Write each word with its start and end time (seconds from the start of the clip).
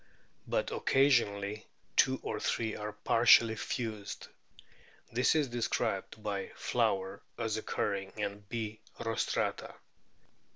But 0.47 0.71
occasionally 0.71 1.67
two 1.95 2.19
or 2.23 2.39
three 2.39 2.75
are 2.75 2.91
partially 2.91 3.55
fused. 3.55 4.29
This 5.11 5.35
is 5.35 5.47
described 5.47 6.23
by 6.23 6.51
Flower 6.55 7.21
as 7.37 7.55
occurring 7.55 8.13
in 8.17 8.39
B. 8.49 8.79
rostrata. 8.99 9.75